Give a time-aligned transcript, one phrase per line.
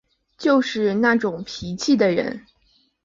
[0.35, 2.47] 就是那种脾气的人